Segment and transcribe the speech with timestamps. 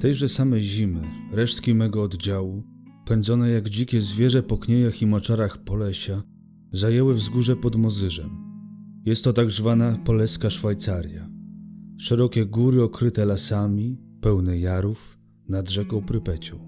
[0.00, 2.62] Tejże samej zimy resztki mego oddziału,
[3.06, 6.22] pędzone jak dzikie zwierzę po kniejach i moczarach Polesia,
[6.72, 8.30] zajęły wzgórze pod Mozyrzem.
[9.04, 11.30] Jest to tak zwana Poleska Szwajcaria.
[11.98, 15.18] Szerokie góry okryte lasami, pełne jarów,
[15.48, 16.58] nad rzeką Prypecią.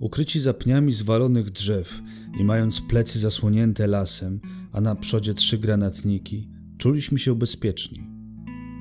[0.00, 2.02] Ukryci za pniami zwalonych drzew
[2.40, 4.40] i mając plecy zasłonięte lasem,
[4.72, 8.06] a na przodzie trzy granatniki, czuliśmy się bezpieczni.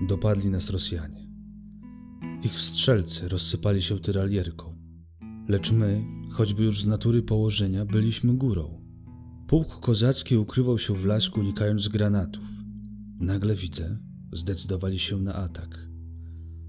[0.07, 1.22] Dopadli nas Rosjanie.
[2.45, 4.75] Ich strzelcy rozsypali się tyralierką,
[5.47, 8.81] lecz my, choćby już z natury położenia, byliśmy górą.
[9.47, 12.43] Pułk kozacki ukrywał się w lasku, unikając granatów.
[13.19, 13.97] Nagle widzę,
[14.33, 15.87] zdecydowali się na atak.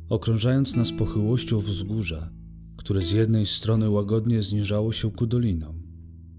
[0.09, 2.31] Okrążając nas pochyłością wzgórza,
[2.77, 5.83] które z jednej strony łagodnie zniżało się ku dolinom.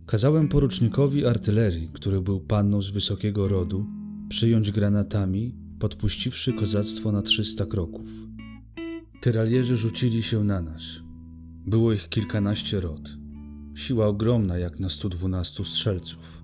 [0.05, 3.85] Kazałem porucznikowi artylerii, który był panną z wysokiego rodu,
[4.29, 8.34] przyjąć granatami, podpuściwszy kozactwo na trzysta kroków.
[9.25, 10.81] Tyralierzy rzucili się na nas.
[11.65, 13.09] Było ich kilkanaście rot.
[13.75, 16.43] Siła ogromna jak na 112 strzelców.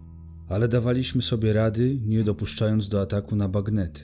[0.50, 4.02] Ale dawaliśmy sobie rady, nie dopuszczając do ataku na bagnety.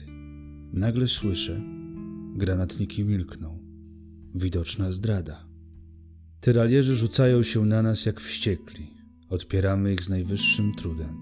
[0.72, 1.62] Nagle słyszę,
[2.36, 3.58] granatniki milkną.
[4.34, 5.46] Widoczna zdrada.
[6.40, 8.90] Tyralierzy rzucają się na nas jak wściekli.
[9.28, 11.18] Odpieramy ich z najwyższym trudem.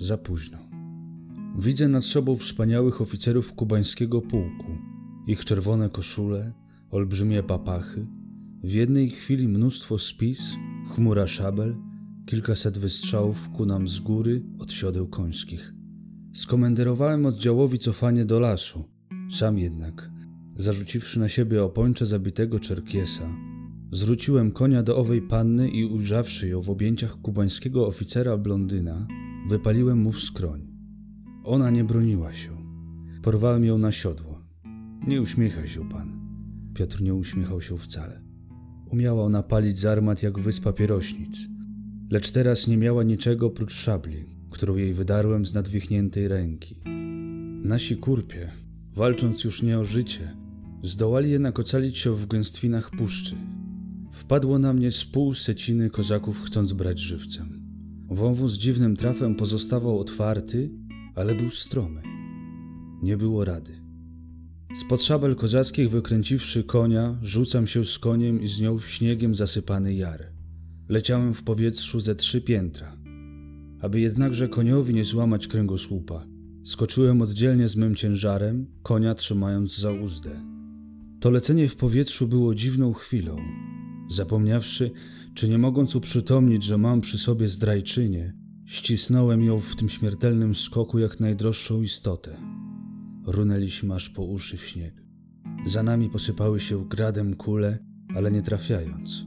[0.00, 0.58] Za późno.
[1.58, 4.89] Widzę nad sobą wspaniałych oficerów kubańskiego pułku.
[5.30, 6.52] Ich czerwone koszule,
[6.90, 8.06] olbrzymie papachy.
[8.64, 10.52] W jednej chwili mnóstwo spis,
[10.94, 11.76] chmura szabel,
[12.26, 15.74] kilkaset wystrzałów ku nam z góry od siodeł końskich.
[16.34, 18.84] Skomenderowałem oddziałowi cofanie do lasu.
[19.38, 20.10] Sam jednak,
[20.54, 23.28] zarzuciwszy na siebie opończe zabitego czerkiesa,
[23.92, 29.06] zwróciłem konia do owej panny i ujrzawszy ją w objęciach kubańskiego oficera blondyna,
[29.48, 30.66] wypaliłem mu w skroń.
[31.44, 32.50] Ona nie broniła się.
[33.22, 34.29] Porwałem ją na siodło.
[35.06, 36.20] Nie uśmiecha się pan.
[36.74, 38.20] Piotr nie uśmiechał się wcale.
[38.90, 41.48] Umiała ona palić z armat jak wyspa pierośnic,
[42.10, 46.80] lecz teraz nie miała niczego prócz szabli, którą jej wydarłem z nadwichniętej ręki.
[47.64, 48.50] Nasi kurpie,
[48.94, 50.36] walcząc już nie o życie,
[50.82, 53.36] zdołali jednak ocalić się w gęstwinach puszczy.
[54.12, 57.62] Wpadło na mnie z pół seciny kozaków chcąc brać żywcem.
[58.10, 60.70] Wąwóz dziwnym trafem pozostawał otwarty,
[61.14, 62.02] ale był stromy.
[63.02, 63.72] Nie było rady.
[64.74, 69.94] Spod szabel kozackich wykręciwszy konia, rzucam się z koniem i z nią w śniegiem zasypany
[69.94, 70.24] jar.
[70.88, 72.96] Leciałem w powietrzu ze trzy piętra.
[73.80, 76.26] Aby jednakże koniowi nie złamać kręgosłupa,
[76.64, 80.30] skoczyłem oddzielnie z mym ciężarem, konia trzymając za uzdę.
[81.20, 83.36] To lecenie w powietrzu było dziwną chwilą.
[84.10, 84.90] Zapomniawszy,
[85.34, 88.34] czy nie mogąc uprzytomnić, że mam przy sobie zdrajczynię,
[88.66, 92.49] ścisnąłem ją w tym śmiertelnym skoku jak najdroższą istotę.
[93.30, 95.02] Runęliśmy aż po uszy w śnieg.
[95.66, 97.78] Za nami posypały się gradem kule,
[98.14, 99.24] ale nie trafiając.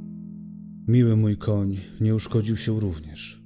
[0.88, 3.44] Miły mój koń nie uszkodził się również.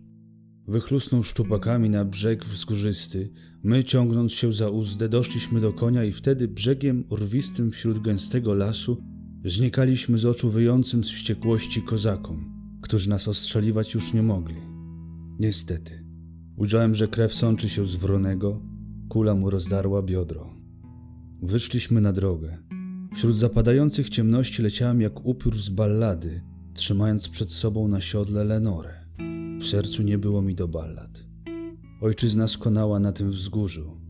[0.67, 3.31] Wychlusnął szczupakami na brzeg wzgórzysty,
[3.63, 9.03] my ciągnąc się za uzdę doszliśmy do konia i wtedy brzegiem urwistym wśród gęstego lasu
[9.45, 12.51] znikaliśmy z oczu wyjącym z wściekłości kozakom,
[12.81, 14.61] którzy nas ostrzeliwać już nie mogli.
[15.39, 16.05] Niestety,
[16.55, 18.61] ujrzałem, że krew sączy się z wronego,
[19.09, 20.53] kula mu rozdarła biodro.
[21.41, 22.57] Wyszliśmy na drogę.
[23.13, 26.41] Wśród zapadających ciemności leciałem jak upiór z ballady,
[26.73, 28.93] trzymając przed sobą na siodle Lenorę.
[29.59, 31.23] W sercu nie było mi do ballad.
[32.01, 34.01] Ojczyzna skonała na tym wzgórzu.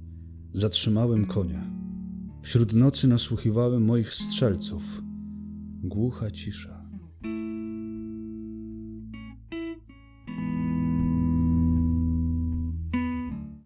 [0.54, 1.64] Zatrzymałem konia.
[2.42, 5.02] Wśród nocy nasłuchiwałem moich strzelców.
[5.84, 6.87] Głucha cisza.